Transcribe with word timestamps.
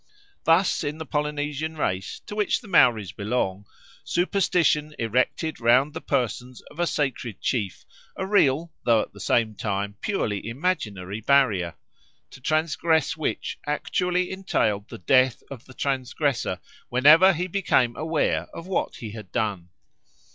Thus 0.45 0.83
in 0.83 0.97
the 0.97 1.05
Polynesian 1.05 1.77
race, 1.77 2.21
to 2.25 2.33
which 2.35 2.59
the 2.61 2.67
Maoris 2.67 3.11
belong, 3.11 3.67
superstition 4.03 4.95
erected 4.97 5.61
round 5.61 5.93
the 5.93 6.01
persons 6.01 6.63
of 6.71 6.89
sacred 6.89 7.39
chiefs 7.39 7.85
a 8.15 8.25
real, 8.25 8.73
though 8.83 9.03
at 9.03 9.13
the 9.13 9.19
same 9.19 9.53
time 9.53 9.97
purely 10.01 10.47
imaginary 10.49 11.21
barrier, 11.21 11.75
to 12.31 12.41
transgress 12.41 13.15
which 13.15 13.59
actually 13.67 14.31
entailed 14.31 14.89
the 14.89 14.97
death 14.97 15.43
of 15.51 15.65
the 15.65 15.73
transgressor 15.75 16.59
whenever 16.89 17.33
he 17.33 17.45
became 17.45 17.95
aware 17.95 18.47
of 18.55 18.65
what 18.65 18.95
he 18.95 19.11
had 19.11 19.31
done. 19.31 19.69